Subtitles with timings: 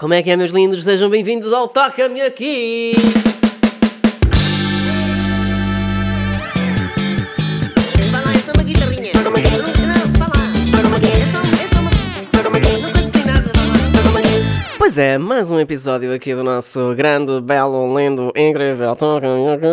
[0.00, 0.82] Como é que é, meus lindos?
[0.82, 2.92] Sejam bem-vindos ao Toca-me Aqui!
[8.10, 9.12] Vai lá, é só uma guitarrinha.
[9.16, 9.50] Não, não, vai lá.
[11.06, 11.90] É só, é só uma.
[12.80, 13.52] Nunca toquei nada.
[14.78, 19.66] Pois é, mais um episódio aqui do nosso grande, belo, lindo, incrível Toca-me Aqui.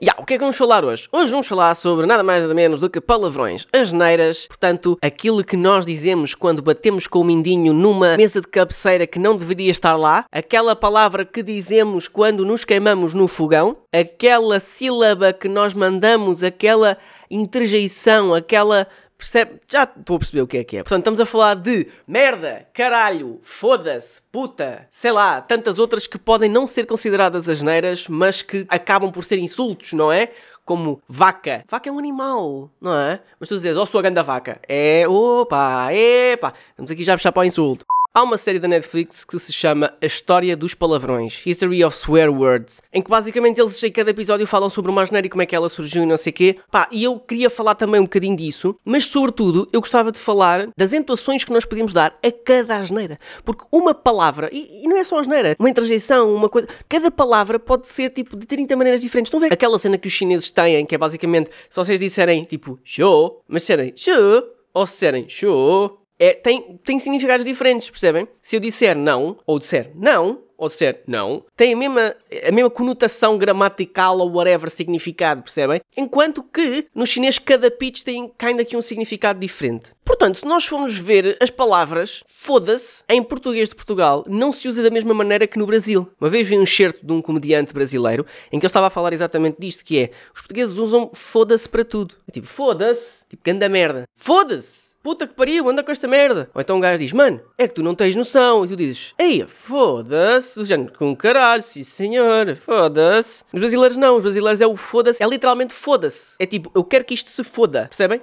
[0.00, 1.08] Ya, o que é que vamos falar hoje?
[1.10, 5.56] Hoje vamos falar sobre nada mais nada menos do que palavrões, asneiras, portanto, aquilo que
[5.56, 9.96] nós dizemos quando batemos com o mindinho numa mesa de cabeceira que não deveria estar
[9.96, 16.44] lá, aquela palavra que dizemos quando nos queimamos no fogão, aquela sílaba que nós mandamos,
[16.44, 16.96] aquela
[17.28, 18.86] interjeição, aquela
[19.18, 19.58] Percebe?
[19.68, 20.82] Já estou a perceber o que é que é.
[20.84, 26.48] Portanto, estamos a falar de merda, caralho, foda-se, puta, sei lá, tantas outras que podem
[26.48, 30.30] não ser consideradas asneiras, mas que acabam por ser insultos, não é?
[30.64, 31.64] Como vaca.
[31.68, 33.20] Vaca é um animal, não é?
[33.40, 34.60] Mas tu dizes, ó, oh, sua grande vaca.
[34.68, 36.54] É, opa, epa.
[36.70, 37.84] Estamos aqui já a puxar para o insulto.
[38.18, 42.28] Há uma série da Netflix que se chama A História dos Palavrões, History of Swear
[42.28, 45.46] Words, em que basicamente eles em cada episódio falam sobre uma asneira e como é
[45.46, 46.56] que ela surgiu e não sei o quê.
[46.68, 50.68] Pá, e eu queria falar também um bocadinho disso, mas sobretudo eu gostava de falar
[50.76, 53.20] das entoações que nós podemos dar a cada asneira.
[53.44, 57.56] Porque uma palavra, e, e não é só asneira, uma interjeição, uma coisa, cada palavra
[57.56, 59.28] pode ser tipo de 30 maneiras diferentes.
[59.28, 62.42] Estão a ver aquela cena que os chineses têm, que é basicamente, se vocês disserem
[62.42, 64.42] tipo show, mas disserem show,
[64.74, 68.26] ou se disserem show, é, tem, tem significados diferentes, percebem?
[68.40, 72.16] Se eu disser não, ou disser não, ou disser não, tem a mesma,
[72.46, 75.80] a mesma conotação gramatical ou whatever significado, percebem?
[75.96, 79.92] Enquanto que no chinês cada pitch tem ainda aqui um significado diferente.
[80.04, 84.82] Portanto, se nós formos ver as palavras, foda-se, em português de Portugal, não se usa
[84.82, 86.10] da mesma maneira que no Brasil.
[86.20, 89.12] Uma vez vi um excerto de um comediante brasileiro em que ele estava a falar
[89.12, 92.16] exatamente disto, que é, os portugueses usam foda-se para tudo.
[92.26, 94.04] É tipo, foda-se, tipo, ganda merda.
[94.16, 94.87] Foda-se!
[95.08, 96.50] Puta que pariu, anda com esta merda.
[96.52, 98.66] Ou então um gajo diz, mano, é que tu não tens noção.
[98.66, 103.42] E tu dizes, ei, foda-se, género, com caralho, sim senhor, foda-se.
[103.50, 106.36] Os brasileiros não, os brasileiros é o foda-se, é literalmente foda-se.
[106.38, 108.20] É tipo, eu quero que isto se foda, percebem?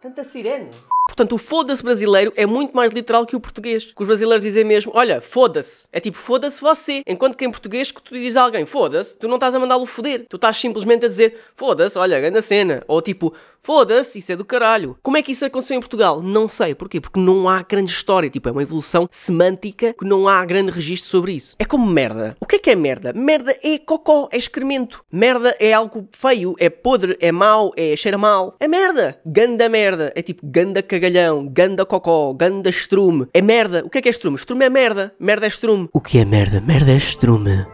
[0.00, 0.70] Tanta sirene.
[1.12, 3.84] Portanto, o foda-se brasileiro é muito mais literal que o português.
[3.84, 5.86] Que os brasileiros dizem mesmo, olha, foda-se.
[5.92, 7.02] É tipo, foda-se você.
[7.06, 9.84] Enquanto que em português, que tu dizes a alguém, foda-se, tu não estás a mandá-lo
[9.84, 10.24] foder.
[10.26, 12.82] Tu estás simplesmente a dizer, foda-se, olha, grande cena.
[12.88, 14.96] Ou tipo, foda-se, isso é do caralho.
[15.02, 16.22] Como é que isso aconteceu em Portugal?
[16.22, 16.74] Não sei.
[16.74, 16.98] Porquê?
[16.98, 18.30] Porque não há grande história.
[18.30, 21.56] Tipo, é uma evolução semântica que não há grande registro sobre isso.
[21.58, 22.38] É como merda.
[22.40, 23.12] O que é que é merda?
[23.12, 25.04] Merda é cocó, é excremento.
[25.12, 28.56] Merda é algo feio, é podre, é mau, é cheira mal.
[28.58, 29.20] É merda.
[29.26, 30.10] Ganda merda.
[30.16, 33.26] É tipo, ganda cagalhão, ganda cocó, ganda estrume.
[33.34, 33.84] É merda.
[33.84, 34.36] O que é que é estrume?
[34.36, 35.12] Estrume é merda.
[35.18, 35.88] Merda é estrume.
[35.92, 36.60] O que é merda?
[36.60, 37.66] Merda é estrume.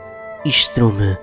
[0.46, 1.18] E estrume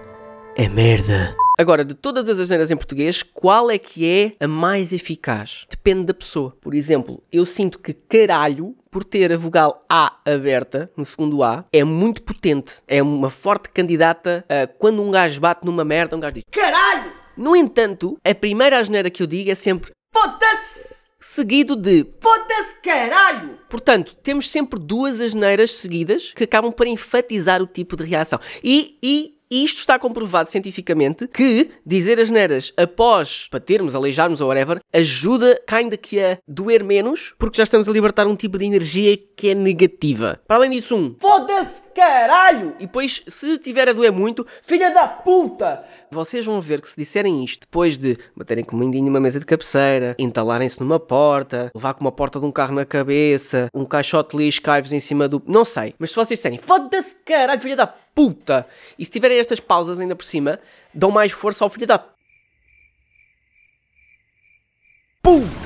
[0.56, 1.36] é merda.
[1.58, 5.66] Agora, de todas as asneiras em português, qual é que é a mais eficaz?
[5.68, 6.56] Depende da pessoa.
[6.62, 11.66] Por exemplo, eu sinto que caralho, por ter a vogal A aberta, no segundo A,
[11.74, 12.84] é muito potente.
[12.88, 17.12] É uma forte candidata a quando um gajo bate numa merda, um gajo diz caralho!
[17.36, 20.85] No entanto, a primeira asneira que eu digo é sempre foda-se!
[21.28, 23.58] Seguido de foda-se caralho!
[23.68, 28.40] Portanto, temos sempre duas asneiras seguidas que acabam por enfatizar o tipo de reação.
[28.64, 34.80] E, e isto está comprovado cientificamente que dizer as neiras após batermos, aleijarmos ou whatever,
[34.94, 39.18] ajuda ainda que a doer menos, porque já estamos a libertar um tipo de energia
[39.36, 40.40] que é negativa.
[40.48, 42.76] Para além disso, um foda-se caralho!
[42.78, 45.84] E depois, se tiver a doer muito, filha da puta!
[46.12, 49.40] Vocês vão ver que se disserem isto depois de baterem com o mindinho numa mesa
[49.40, 53.86] de cabeceira, entalarem-se numa porta, levar com uma porta de um carro na cabeça, um
[53.86, 55.42] caixote lixo cai-vos em cima do.
[55.48, 55.96] Não sei.
[55.98, 58.68] Mas se vocês disserem foda-se caralho, filha da puta!
[59.00, 60.60] E se tiverem estas pausas ainda por cima,
[60.94, 62.15] dão mais força ao filho da puta!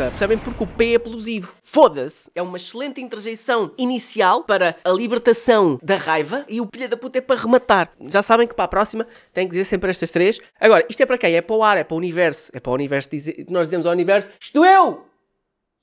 [0.09, 0.37] Percebem?
[0.37, 1.53] Porque o P é plosivo.
[1.61, 2.31] Foda-se!
[2.33, 7.17] É uma excelente interjeição inicial para a libertação da raiva e o filho da puta
[7.17, 7.91] é para rematar.
[8.07, 10.39] Já sabem que para a próxima tem que dizer sempre estas três.
[10.61, 11.35] Agora, isto é para quem?
[11.35, 12.49] É para o ar, é para o universo.
[12.53, 13.45] É para o universo dizer.
[13.49, 15.05] Nós dizemos ao universo: Estou eu!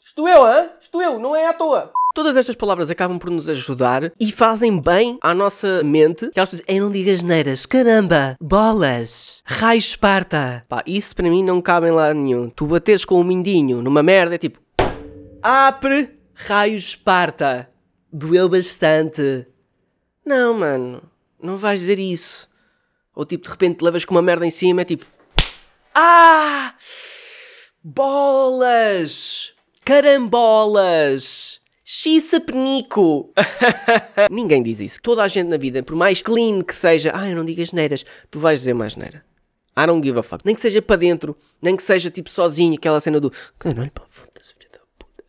[0.03, 0.71] Estou eu, hã?
[0.81, 1.93] Estou eu, não é à toa.
[2.17, 6.31] Todas estas palavras acabam por nos ajudar e fazem bem à nossa mente.
[6.31, 10.65] Que elas dizem, ei, não digas neiras, caramba, bolas, raio esparta.
[10.67, 12.49] Pá, isso para mim não cabe em lado nenhum.
[12.49, 14.59] Tu bateres com um mindinho numa merda é tipo,
[15.43, 17.69] apre, raio esparta.
[18.11, 19.47] Doeu bastante.
[20.25, 21.03] Não, mano,
[21.39, 22.49] não vais dizer isso.
[23.15, 25.05] Ou tipo, de repente levas com uma merda em cima é tipo,
[25.95, 26.73] ah,
[27.85, 29.53] bolas,
[29.85, 31.61] carambolas.
[31.89, 33.33] Xissa penico!
[34.29, 34.99] Ninguém diz isso.
[35.01, 38.05] Toda a gente na vida, por mais clean que seja, ah, eu não digas neiras,
[38.29, 39.25] tu vais dizer mais neira.
[39.79, 40.45] I don't give a fuck.
[40.45, 44.03] Nem que seja para dentro, nem que seja tipo sozinho, aquela cena do caralho, pá,
[44.11, 44.53] foda-se.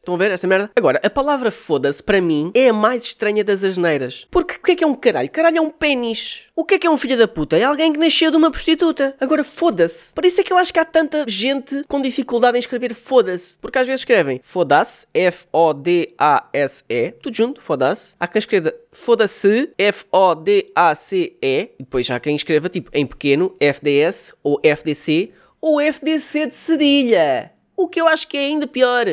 [0.08, 0.72] Estão a ver essa merda?
[0.74, 4.26] Agora, a palavra foda-se, para mim, é a mais estranha das asneiras.
[4.32, 5.30] Porque o que é que é um caralho?
[5.30, 6.46] Caralho é um pênis.
[6.56, 7.58] O que é que é um filho da puta?
[7.58, 9.18] É alguém que nasceu de uma prostituta.
[9.20, 10.14] Agora, foda-se.
[10.14, 13.60] Para isso é que eu acho que há tanta gente com dificuldade em escrever foda-se.
[13.60, 18.16] Porque às vezes escrevem foda-se, F-O-D-A-S-E, tudo junto, foda-se.
[18.18, 24.58] Há quem escreva foda-se, F-O-D-A-C-E, e depois há quem escreva tipo em pequeno, FDS ou
[24.64, 27.52] FDC ou FDC de cedilha.
[27.76, 29.06] O que eu acho que é ainda pior.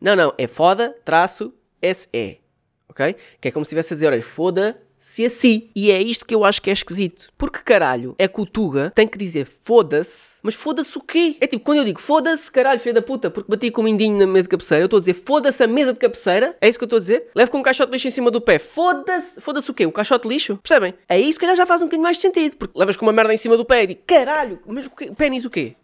[0.00, 1.52] Não, não, é foda, traço,
[1.82, 2.40] SE.
[2.88, 3.14] Ok?
[3.40, 5.70] Que é como se estivesse a dizer, olha, foda-se a si.
[5.76, 7.28] E é isto que eu acho que é esquisito.
[7.36, 11.36] Porque caralho, é que o Tuga tem que dizer foda-se, mas foda-se o quê?
[11.40, 14.18] É tipo, quando eu digo foda-se, caralho, filho da puta, porque bati com o mindinho
[14.18, 16.78] na mesa de cabeceira, eu estou a dizer foda-se a mesa de cabeceira, é isso
[16.78, 17.28] que eu estou a dizer?
[17.34, 19.84] Levo com um caixote de lixo em cima do pé, foda-se, foda-se o quê?
[19.86, 20.56] O caixote de lixo?
[20.56, 20.94] Percebem?
[21.08, 23.34] É isso que já faz um bocadinho mais de sentido, porque levas com uma merda
[23.34, 25.12] em cima do pé e digo, caralho, mas o, quê?
[25.16, 25.76] pênis o quê?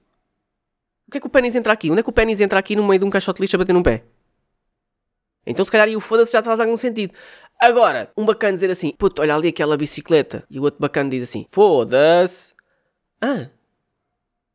[1.08, 1.90] O que é que o pênis entra aqui?
[1.90, 3.58] Onde é que o pênis entra aqui no meio de um caixote de lixo a
[3.58, 4.04] bater num pé?
[5.46, 7.14] Então se calhar e o foda-se já faz algum sentido.
[7.60, 10.44] Agora, um bacana dizer assim, puto, olha ali aquela bicicleta.
[10.50, 12.54] E o outro bacana diz assim, foda-se.
[13.20, 13.48] Ah,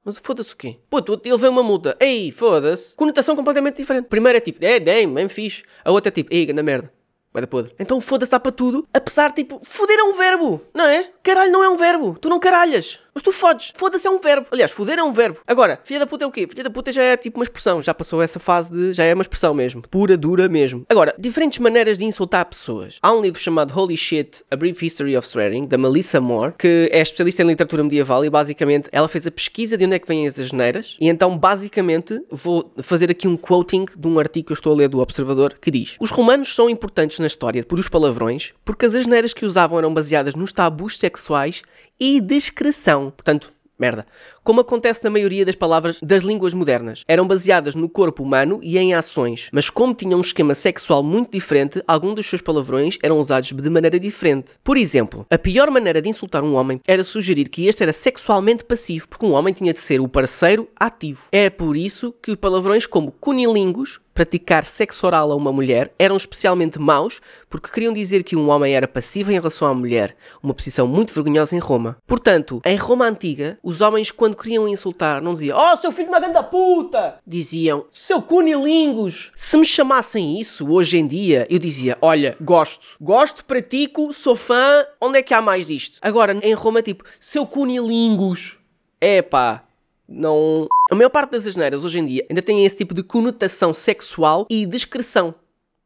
[0.03, 0.80] mas foda-se o quê?
[0.89, 1.95] Puto, ele vê uma multa.
[2.00, 2.95] Ei, foda-se.
[2.95, 4.07] Conotação completamente diferente.
[4.07, 5.63] Primeiro é tipo, é, damn, bem fixe.
[5.86, 6.92] A outra é tipo, ei, ganda merda.
[7.31, 7.74] Vai da podre.
[7.80, 11.12] Então foda-se está para tudo, apesar tipo, foder é um verbo, não é?
[11.24, 13.00] Caralho não é um verbo, tu não caralhas.
[13.13, 14.48] Mas tu fodes, foda-se é um verbo.
[14.52, 15.40] Aliás, foder é um verbo.
[15.46, 16.48] Agora, filha da puta é o quê?
[16.48, 18.94] Filha da puta já é tipo uma expressão, já passou essa fase de.
[18.94, 19.81] já é uma expressão mesmo.
[19.90, 20.86] Pura, dura mesmo.
[20.90, 22.98] Agora, diferentes maneiras de insultar pessoas.
[23.02, 26.90] Há um livro chamado Holy Shit, A Brief History of Swearing, da Melissa Moore, que
[26.92, 30.07] é especialista em literatura medieval e basicamente ela fez a pesquisa de onde é que
[30.07, 30.96] vêm as asneiras.
[31.00, 34.75] E então, basicamente, vou fazer aqui um quoting de um artigo que eu estou a
[34.75, 38.86] ler do Observador que diz: Os romanos são importantes na história por os palavrões porque
[38.86, 41.62] as asneiras que usavam eram baseadas nos tabus sexuais
[42.01, 43.12] e discreção.
[43.12, 44.07] Portanto, merda.
[44.44, 47.04] Como acontece na maioria das palavras das línguas modernas.
[47.08, 51.32] Eram baseadas no corpo humano e em ações, mas como tinham um esquema sexual muito
[51.32, 54.54] diferente, alguns dos seus palavrões eram usados de maneira diferente.
[54.64, 58.66] Por exemplo, a pior maneira de insultar um homem era sugerir que este era sexualmente
[58.66, 61.28] passivo, porque um homem tinha de ser o parceiro ativo.
[61.32, 66.80] É por isso que palavrões como cunilingus, praticar sexo oral a uma mulher eram especialmente
[66.80, 70.88] maus porque queriam dizer que um homem era passivo em relação à mulher, uma posição
[70.88, 71.98] muito vergonhosa em Roma.
[72.06, 76.13] Portanto, em Roma antiga, os homens quando queriam insultar não diziam "Oh, seu filho de
[76.13, 81.98] uma grande puta!" Diziam "Seu cunilingus!" Se me chamassem isso hoje em dia, eu dizia
[82.01, 86.81] "Olha, gosto, gosto, pratico, sou fã, onde é que há mais disto?" Agora em Roma
[86.81, 88.57] tipo "Seu cunilingus!"
[89.00, 89.63] Epá,
[90.07, 90.68] não.
[90.92, 94.45] A maior parte das asneiras hoje em dia ainda tem esse tipo de conotação sexual
[94.50, 95.33] e discreção.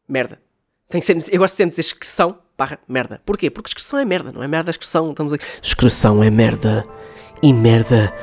[0.07, 0.41] Merda.
[0.89, 3.21] Tem sempre, eu gosto sempre de dizer excreção barra merda.
[3.25, 3.49] Porquê?
[3.49, 5.11] Porque excreção é merda, não é merda, excreção.
[5.11, 5.45] Estamos aqui.
[5.61, 6.85] Excreção é merda.
[7.41, 8.13] E merda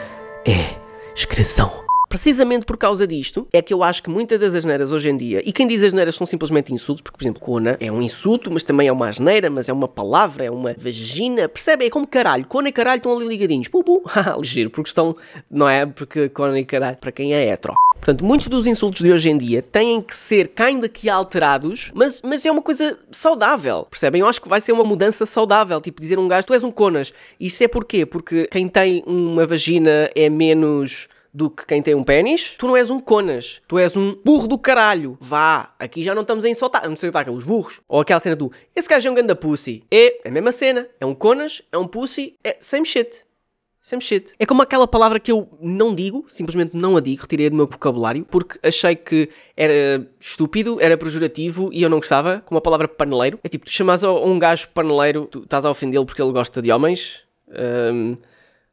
[0.45, 0.77] é
[1.15, 1.82] excreção.
[2.13, 5.43] Precisamente por causa disto, é que eu acho que muitas das asneiras hoje em dia,
[5.47, 8.63] e quem diz asneiras são simplesmente insultos, porque, por exemplo, cona é um insulto, mas
[8.63, 11.87] também é uma asneira, mas é uma palavra, é uma vagina, percebe?
[11.87, 12.45] É como caralho.
[12.45, 13.67] Cona e caralho estão ali ligadinhos.
[13.67, 13.83] Pu.
[14.39, 15.17] ligeiro, porque estão,
[15.51, 15.87] não é?
[15.87, 17.73] Porque cona e caralho, para quem é hetero.
[17.95, 22.21] Portanto, muitos dos insultos de hoje em dia têm que ser kinda que alterados, mas,
[22.23, 24.21] mas é uma coisa saudável, percebem?
[24.21, 26.71] Eu acho que vai ser uma mudança saudável, tipo dizer um gajo, tu és um
[26.71, 27.11] conas.
[27.41, 28.05] Isso é porquê?
[28.05, 32.77] Porque quem tem uma vagina é menos do que quem tem um pênis, tu não
[32.77, 35.17] és um conas, tu és um burro do caralho.
[35.21, 37.81] Vá, aqui já não estamos a insultar, não sei o que os burros.
[37.89, 39.83] Ou aquela cena do, esse gajo é um ganda pussy.
[39.91, 43.25] É, é a mesma cena, é um conas, é um pussy, é same shit.
[43.81, 44.33] Same shit.
[44.39, 47.67] É como aquela palavra que eu não digo, simplesmente não a digo, retirei do meu
[47.67, 52.87] vocabulário, porque achei que era estúpido, era pejorativo e eu não gostava, como a palavra
[52.87, 53.41] paneleiro.
[53.43, 56.71] É tipo, tu chamas um gajo paneleiro, tu estás a ofendê-lo porque ele gosta de
[56.71, 57.25] homens.
[57.49, 58.17] Hum,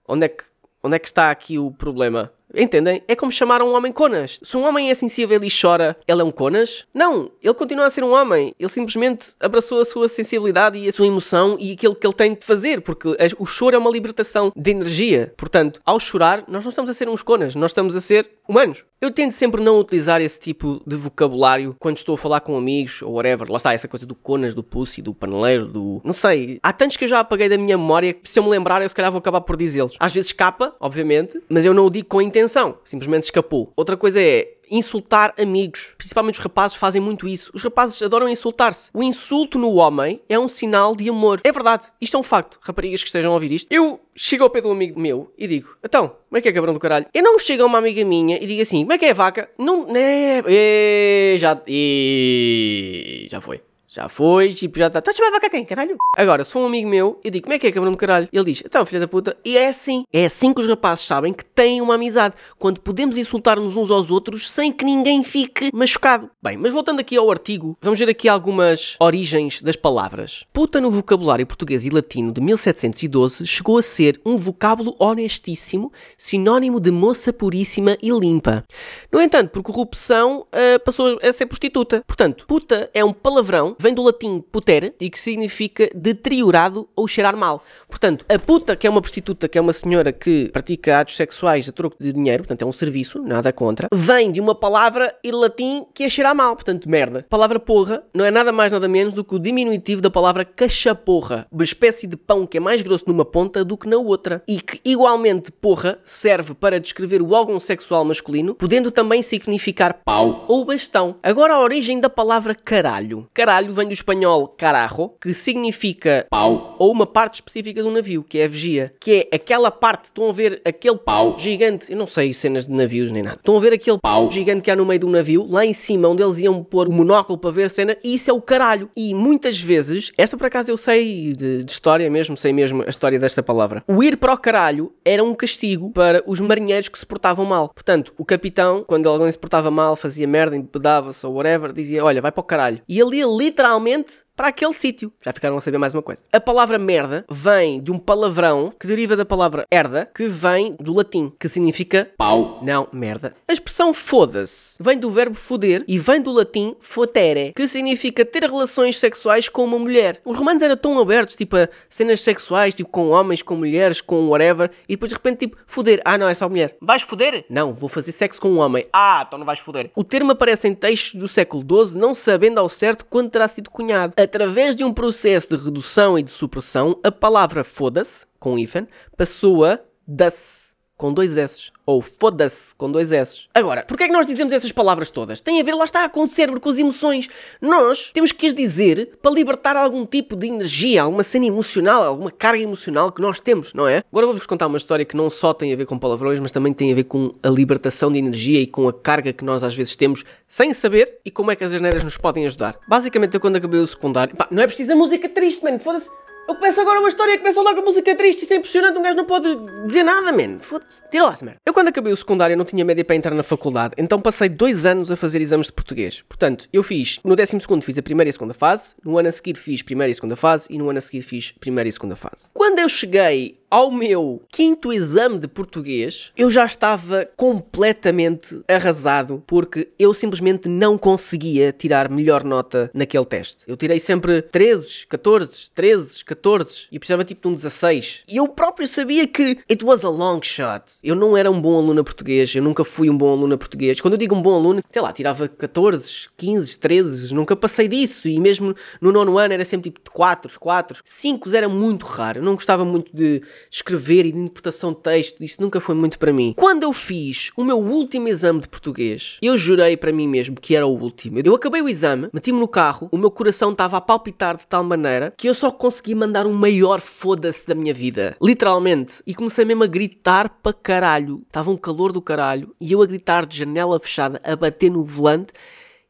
[0.08, 0.44] onde, é que,
[0.84, 2.32] onde é que está aqui o problema?
[2.54, 3.04] Entendem?
[3.08, 4.40] É como chamar um homem conas.
[4.44, 6.86] Se um homem é sensível e chora, ele é um conas?
[6.94, 8.54] Não, ele continua a ser um homem.
[8.60, 12.34] Ele simplesmente abraçou a sua sensibilidade e a sua emoção e aquilo que ele tem
[12.34, 15.34] de fazer, porque o choro é uma libertação de energia.
[15.38, 18.84] Portanto, ao chorar, nós não estamos a ser uns conas, nós estamos a ser humanos.
[19.00, 23.02] Eu tento sempre não utilizar esse tipo de vocabulário quando estou a falar com amigos
[23.02, 23.50] ou whatever.
[23.50, 26.02] Lá está, essa coisa do conas, do pussy, do paneleiro, do.
[26.04, 26.60] Não sei.
[26.62, 28.90] Há tantos que eu já apaguei da minha memória que se eu me lembrar, eu
[28.90, 29.96] se calhar vou acabar por dizê-los.
[30.00, 32.39] Às vezes escapa, obviamente, mas eu não o digo com intenção.
[32.84, 33.72] Simplesmente escapou.
[33.76, 35.94] Outra coisa é insultar amigos.
[35.98, 37.52] Principalmente os rapazes fazem muito isso.
[37.54, 38.90] Os rapazes adoram insultar-se.
[38.94, 41.42] O insulto no homem é um sinal de amor.
[41.44, 41.88] É verdade.
[42.00, 42.60] Isto é um facto.
[42.62, 43.68] Raparigas que estejam a ouvir isto.
[43.70, 46.52] Eu chego ao pé de um amigo meu e digo: Então, como é que é
[46.52, 47.08] cabrão do caralho?
[47.14, 49.50] Eu não chego a uma amiga minha e digo assim: Como é que é vaca?
[49.58, 49.88] Não.
[49.96, 50.44] É.
[50.48, 51.60] é já.
[51.68, 53.62] E, já foi.
[53.92, 55.00] Já foi, tipo, já está.
[55.00, 55.98] Estás a chamar vaca quem, caralho?
[56.16, 58.30] Agora, se for um amigo meu, eu digo, como é que é, cabrão do caralho?
[58.32, 59.36] Ele diz, então, filha da puta.
[59.44, 60.04] E é assim.
[60.14, 62.36] É assim que os rapazes sabem que têm uma amizade.
[62.60, 66.30] Quando podemos insultar-nos uns aos outros sem que ninguém fique machucado.
[66.40, 70.46] Bem, mas voltando aqui ao artigo, vamos ver aqui algumas origens das palavras.
[70.54, 76.80] Puta no vocabulário português e latino de 1712 chegou a ser um vocábulo honestíssimo, sinónimo
[76.80, 78.64] de moça puríssima e limpa.
[79.12, 82.04] No entanto, por corrupção, ah, passou a ser prostituta.
[82.06, 87.36] Portanto, puta é um palavrão vem do latim putere e que significa deteriorado ou cheirar
[87.36, 87.64] mal.
[87.88, 91.68] Portanto, a puta, que é uma prostituta, que é uma senhora que pratica atos sexuais
[91.68, 95.32] a troco de dinheiro, portanto é um serviço, nada contra, vem de uma palavra em
[95.32, 97.20] latim que é cheirar mal, portanto merda.
[97.20, 100.46] A palavra porra não é nada mais nada menos do que o diminutivo da palavra
[100.46, 104.44] cachaporra, uma espécie de pão que é mais grosso numa ponta do que na outra
[104.48, 110.44] e que igualmente porra serve para descrever o órgão sexual masculino, podendo também significar pau
[110.46, 111.16] ou bastão.
[111.24, 113.30] Agora a origem da palavra caralho.
[113.34, 118.40] Caralho vem do espanhol carajo, que significa pau, ou uma parte específica do navio, que
[118.40, 122.06] é a vigia, que é aquela parte, estão a ver aquele pau gigante, eu não
[122.06, 124.86] sei cenas de navios nem nada, estão a ver aquele pau gigante que há no
[124.86, 127.70] meio do navio, lá em cima, onde eles iam pôr o monóculo para ver a
[127.70, 128.90] cena, e isso é o caralho.
[128.98, 132.90] E muitas vezes, esta por acaso eu sei de, de história mesmo, sei mesmo a
[132.90, 133.82] história desta palavra.
[133.88, 137.70] O ir para o caralho era um castigo para os marinheiros que se portavam mal.
[137.70, 142.22] Portanto, o capitão, quando alguém se portava mal, fazia merda, empedava-se ou whatever, dizia: Olha,
[142.22, 142.82] vai para o caralho.
[142.90, 145.12] E ele ia literalmente para aquele sítio.
[145.22, 146.24] Já ficaram a saber mais uma coisa.
[146.32, 150.94] A palavra merda vem de um palavrão que deriva da palavra herda, que vem do
[150.94, 152.62] latim, que significa pau.
[152.64, 153.36] Não, merda.
[153.46, 158.44] A expressão foda-se vem do verbo foder e vem do latim fotere, que significa ter
[158.44, 160.22] relações sexuais com uma mulher.
[160.24, 164.30] Os romanos eram tão abertos, tipo, a cenas sexuais, tipo, com homens, com mulheres, com
[164.30, 166.02] whatever, e depois de repente, tipo, foder.
[166.06, 166.78] Ah, não, é só mulher.
[166.82, 167.44] Vais foder?
[167.50, 168.88] Não, vou fazer sexo com um homem.
[168.94, 169.92] Ah, então não vais foder.
[169.94, 173.70] O termo aparece em textos do século XII, não sabendo ao certo quando terá sido
[173.70, 174.14] cunhado.
[174.30, 179.66] Através de um processo de redução e de supressão, a palavra foda-se, com hífen, passou
[179.66, 180.69] a das
[181.00, 181.72] com dois S.
[181.86, 183.46] Ou foda-se, com dois S.
[183.56, 185.40] Agora, porquê é que nós dizemos essas palavras todas?
[185.40, 187.30] Tem a ver, lá está, com o cérebro, com as emoções.
[187.62, 192.30] Nós temos que as dizer para libertar algum tipo de energia, alguma cena emocional, alguma
[192.30, 194.04] carga emocional que nós temos, não é?
[194.12, 196.74] Agora vou-vos contar uma história que não só tem a ver com palavrões, mas também
[196.74, 199.74] tem a ver com a libertação de energia e com a carga que nós às
[199.74, 202.78] vezes temos sem saber e como é que as asneiras nos podem ajudar.
[202.90, 206.10] Basicamente, eu quando acabei o secundário, pá, não é preciso a música triste, mano, foda-se.
[206.50, 209.04] Eu começo agora uma história que começa logo a música triste, isso é impressionante, um
[209.04, 210.58] gajo não pode dizer nada, man.
[210.60, 211.62] Foda-se, tira lá merda.
[211.64, 214.84] Eu quando acabei o secundário não tinha média para entrar na faculdade, então passei dois
[214.84, 216.24] anos a fazer exames de português.
[216.28, 219.30] Portanto, eu fiz, no décimo segundo fiz a primeira e a segunda fase, no ano
[219.30, 221.92] a seguir fiz primeira e segunda fase e no ano a seguir fiz primeira e
[221.92, 222.48] segunda fase.
[222.52, 229.90] Quando eu cheguei ao meu quinto exame de português, eu já estava completamente arrasado porque
[229.98, 233.64] eu simplesmente não conseguia tirar melhor nota naquele teste.
[233.68, 238.24] Eu tirei sempre 13, 14, 13, 14 e precisava tipo de um 16.
[238.28, 240.84] E eu próprio sabia que it was a long shot.
[241.04, 244.02] Eu não era um bom aluno português, eu nunca fui um bom aluno português.
[244.02, 248.28] Quando eu digo um bom aluno, sei lá, tirava 14, 15, 13, nunca passei disso.
[248.28, 251.02] E mesmo no nono ano era sempre tipo de 4, 4.
[251.04, 252.40] 5 era muito raro.
[252.40, 256.18] Eu não gostava muito de escrever e de interpretação de texto, isso nunca foi muito
[256.20, 256.54] para mim.
[256.56, 260.76] Quando eu fiz o meu último exame de português, eu jurei para mim mesmo que
[260.76, 261.40] era o último.
[261.44, 264.84] Eu acabei o exame, meti-me no carro, o meu coração estava a palpitar de tal
[264.84, 268.36] maneira que eu só consegui mandar um maior foda-se da minha vida.
[268.42, 269.22] Literalmente.
[269.26, 271.44] E comecei mesmo a gritar para caralho.
[271.48, 275.04] Estava um calor do caralho e eu a gritar de janela fechada, a bater no
[275.04, 275.54] volante.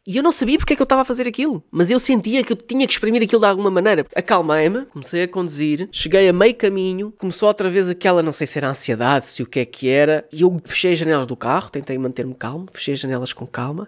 [0.09, 2.43] E eu não sabia porque é que eu estava a fazer aquilo, mas eu sentia
[2.43, 4.07] que eu tinha que exprimir aquilo de alguma maneira.
[4.15, 8.57] Acalmei-me, comecei a conduzir, cheguei a meio caminho, começou outra vez aquela, não sei se
[8.57, 11.69] era ansiedade, se o que é que era, e eu fechei as janelas do carro,
[11.69, 13.87] tentei manter-me calmo, fechei as janelas com calma,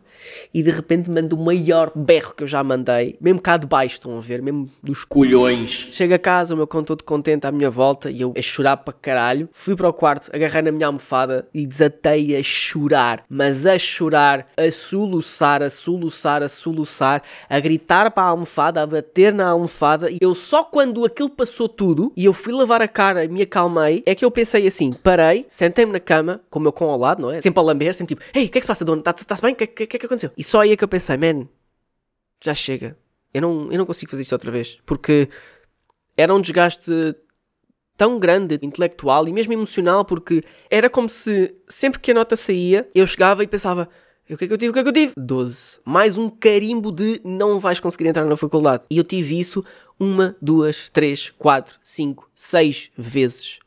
[0.54, 3.96] e de repente mando o maior berro que eu já mandei, mesmo cá de baixo,
[3.96, 5.90] estão a ver, mesmo dos colhões.
[5.92, 8.78] Chego a casa, o meu cão todo contente à minha volta, e eu a chorar
[8.78, 13.66] para caralho, fui para o quarto, agarrei na minha almofada e desatei a chorar, mas
[13.66, 18.86] a chorar, a soluçar, a soluçar soluçar, a soluçar, a gritar para a almofada, a
[18.86, 20.12] bater na almofada.
[20.12, 23.42] E eu só quando aquilo passou tudo e eu fui lavar a cara e me
[23.42, 26.98] acalmei, é que eu pensei assim: parei, sentei-me na cama, com o meu cão ao
[26.98, 27.42] lado, não é?
[27.42, 29.00] Sempre a lamber, sempre tipo: Ei, o que é que se passa, dona?
[29.00, 29.54] Está-se tá bem?
[29.54, 30.32] O que, que, que é que aconteceu?
[30.38, 31.48] E só aí é que eu pensei: man,
[32.44, 32.98] já chega.
[33.34, 34.78] Eu não, eu não consigo fazer isto outra vez.
[34.86, 35.30] Porque
[36.18, 36.92] era um desgaste
[37.98, 42.90] tão grande, intelectual e mesmo emocional, porque era como se sempre que a nota saía,
[42.94, 43.88] eu chegava e pensava:
[44.32, 44.70] e o que é que eu tive?
[44.70, 45.14] O que é que eu tive?
[45.18, 45.80] 12.
[45.84, 48.84] Mais um carimbo de não vais conseguir entrar na faculdade.
[48.90, 49.62] E eu tive isso
[50.00, 53.60] uma, duas, três, quatro, cinco, seis vezes.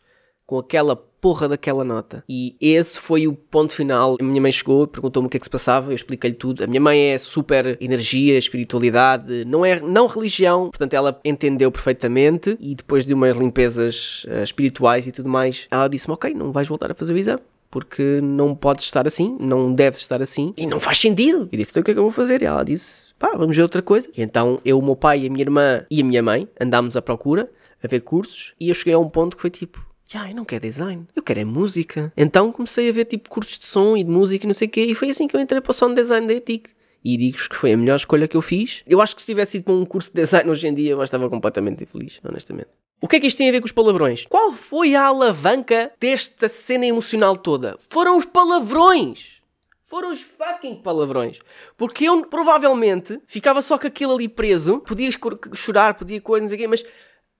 [0.47, 2.25] com aquela porra daquela nota.
[2.26, 4.16] E esse foi o ponto final.
[4.18, 6.64] A minha mãe chegou, perguntou-me o que é que se passava, eu expliquei-lhe tudo.
[6.64, 12.56] A minha mãe é super energia, espiritualidade, não é não religião, portanto ela entendeu perfeitamente
[12.61, 16.68] e depois de umas limpezas eh, espirituais e tudo mais, ela disse-me, ok, não vais
[16.68, 17.40] voltar a fazer o exame.
[17.75, 21.49] Porque não podes estar assim, não deves estar assim e não faz sentido.
[21.50, 22.40] E disse: Então o que é que eu vou fazer?
[22.40, 24.09] E ela disse: Pá, vamos ver outra coisa.
[24.16, 27.02] E então eu, o meu pai, a minha irmã e a minha mãe andámos à
[27.02, 27.50] procura,
[27.83, 30.45] a ver cursos, e eu cheguei a um ponto que foi tipo: Ya, eu não
[30.45, 32.12] quero design, eu quero é música.
[32.16, 34.71] Então comecei a ver tipo cursos de som e de música e não sei o
[34.71, 36.71] quê, e foi assim que eu entrei para o sound design da ETIC.
[37.04, 38.85] E digo-vos que foi a melhor escolha que eu fiz.
[38.87, 41.02] Eu acho que se tivesse ido para um curso de design hoje em dia, eu
[41.02, 42.69] estava completamente infeliz, honestamente.
[43.05, 44.25] O que é que isto tem a ver com os palavrões?
[44.31, 47.77] Qual foi a alavanca desta cena emocional toda?
[47.91, 49.43] Foram os palavrões!
[49.85, 51.39] Foram os fucking palavrões.
[51.77, 55.11] Porque eu provavelmente ficava só com aquilo ali preso, podia
[55.53, 56.83] chorar, podia coisa, não sei o quê, mas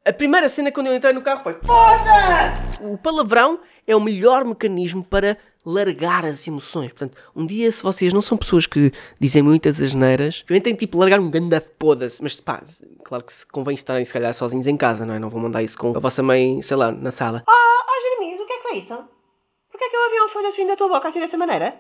[0.05, 2.83] a primeira cena quando eu entrei no carro foi Foda-se!
[2.83, 6.93] O palavrão é o melhor mecanismo para largar as emoções.
[6.93, 10.99] Portanto, um dia, se vocês não são pessoas que dizem muitas asneiras, eu tenho tipo
[10.99, 12.23] largar um ganda foda-se.
[12.23, 12.63] Mas pá,
[13.05, 15.19] claro que se convém estarem se calhar sozinhos em casa, não é?
[15.19, 17.45] Não vão mandar isso com a vossa mãe, sei lá, na sala.
[17.49, 18.95] Oh, oh, Jeremias, o que é que foi isso?
[19.71, 21.75] Porquê é que o avião foi assim da tua boca assim dessa maneira?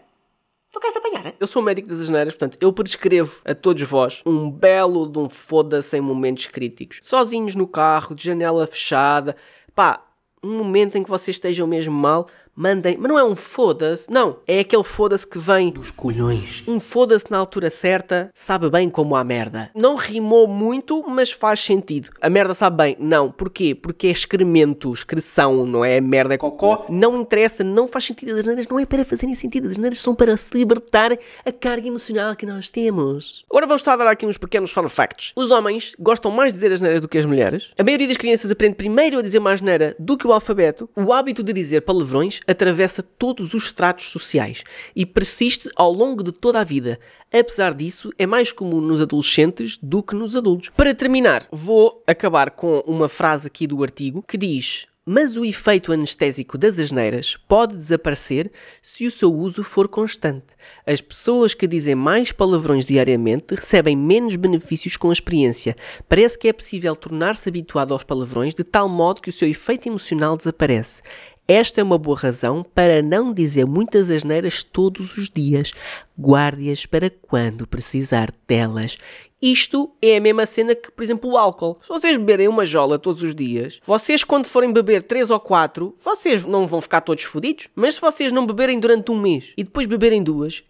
[0.73, 1.35] Tu queres apanhar?
[1.39, 5.29] Eu sou médico das asneiras, portanto, eu prescrevo a todos vós um belo de um
[5.29, 6.99] foda-se em momentos críticos.
[7.01, 9.37] Sozinhos no carro, de janela fechada.
[9.73, 10.05] Pá,
[10.43, 12.97] um momento em que vocês estejam mesmo mal, mandem.
[12.99, 14.39] Mas não é um foda-se, não.
[14.47, 16.63] É aquele foda-se que vem dos colhões.
[16.67, 19.71] Um foda-se na altura certa, sabe bem como a merda.
[19.75, 22.11] Não rimou muito, mas faz sentido.
[22.21, 22.97] A merda sabe bem?
[22.99, 23.31] Não.
[23.31, 23.75] Porquê?
[23.75, 26.87] Porque é excremento, excreção, não é merda, é cocó.
[26.89, 28.35] Não interessa, não faz sentido.
[28.37, 29.69] As neiras não é para fazerem sentido.
[29.69, 33.45] As neiras são para se libertar a carga emocional que nós temos.
[33.51, 35.33] Agora vamos só dar aqui uns pequenos fun facts.
[35.37, 37.73] Os homens gostam mais de dizer as neiras do que as mulheres.
[37.79, 40.89] A maioria das crianças aprende primeiro a dizer uma asneira do que o alfabeto.
[40.97, 46.33] O hábito de dizer palavrões atravessa todos os estratos sociais e persiste ao longo de
[46.33, 46.99] toda a vida.
[47.33, 50.71] Apesar disso, é mais comum nos adolescentes do que nos adultos.
[50.77, 55.93] Para terminar, vou acabar com uma frase aqui do artigo que diz: mas o efeito
[55.93, 60.47] anestésico das asneiras pode desaparecer se o seu uso for constante.
[60.87, 65.77] As pessoas que dizem mais palavrões diariamente recebem menos benefícios com a experiência.
[66.09, 69.89] Parece que é possível tornar-se habituado aos palavrões de tal modo que o seu efeito
[69.89, 71.03] emocional desaparece.
[71.47, 75.73] Esta é uma boa razão para não dizer muitas asneiras todos os dias.
[76.19, 78.97] Guarde-as para quando precisar delas.
[79.43, 81.77] Isto é a mesma cena que, por exemplo, o álcool.
[81.83, 85.95] Se vocês beberem uma jola todos os dias, vocês, quando forem beber 3 ou 4,
[86.03, 87.69] vocês não vão ficar todos fodidos.
[87.75, 90.65] Mas se vocês não beberem durante um mês e depois beberem duas,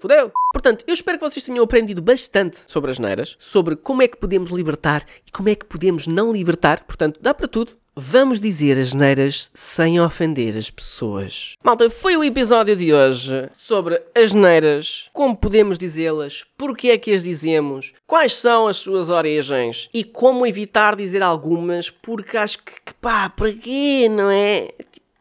[0.00, 0.32] Fudeu!
[0.54, 4.16] Portanto, eu espero que vocês tenham aprendido bastante sobre as neiras, sobre como é que
[4.16, 6.82] podemos libertar e como é que podemos não libertar.
[6.84, 7.72] Portanto, dá para tudo.
[7.94, 11.56] Vamos dizer as neiras sem ofender as pessoas.
[11.62, 17.12] Malta, foi o episódio de hoje sobre as neiras, como podemos dizê-las, porque é que
[17.12, 22.72] as dizemos, quais são as suas origens e como evitar dizer algumas, porque acho que,
[22.86, 24.70] que pá, para quê, não é?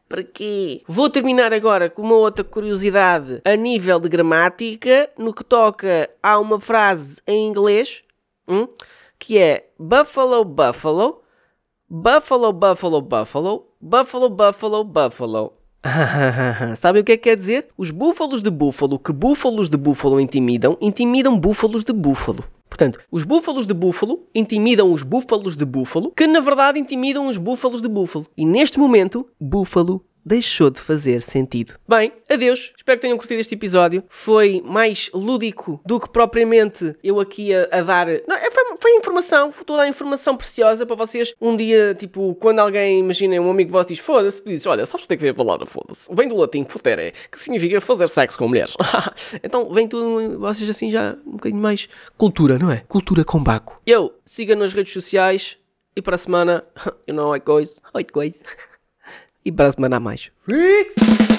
[0.09, 0.81] Para quê?
[0.87, 6.39] Vou terminar agora com uma outra curiosidade a nível de gramática, no que toca a
[6.39, 8.01] uma frase em inglês,
[8.47, 8.67] hum,
[9.19, 11.21] que é Buffalo, Buffalo,
[11.87, 15.53] Buffalo, Buffalo, Buffalo, Buffalo, Buffalo, Buffalo.
[16.75, 17.67] Sabe o que é que quer dizer?
[17.77, 22.43] Os búfalos de búfalo que búfalos de búfalo intimidam, intimidam búfalos de búfalo.
[22.69, 27.37] Portanto, os búfalos de búfalo intimidam os búfalos de búfalo, que na verdade intimidam os
[27.37, 28.27] búfalos de búfalo.
[28.37, 31.73] E neste momento, búfalo deixou de fazer sentido.
[31.87, 32.71] Bem, adeus.
[32.77, 34.03] Espero que tenham curtido este episódio.
[34.07, 38.05] Foi mais lúdico do que propriamente eu aqui a, a dar.
[38.27, 41.33] Não, é, foi, foi informação, foi toda a informação preciosa para vocês.
[41.41, 45.13] Um dia, tipo, quando alguém, imaginem, um amigo vosso diz foda-se, dizes: Olha, sabes onde
[45.15, 46.07] é que vem a palavra foda-se?
[46.13, 48.75] Vem do latim futere, que significa fazer sexo com mulheres.
[49.41, 52.83] então vem tudo, vocês assim já um bocadinho mais cultura, não é?
[52.87, 53.81] Cultura com baco.
[53.83, 55.57] Eu, siga nas redes sociais
[55.95, 56.63] e para a semana,
[57.07, 58.43] you know, I coisa, oi coisa.
[59.45, 60.31] E para a semana a mais.
[60.41, 61.38] Freaks!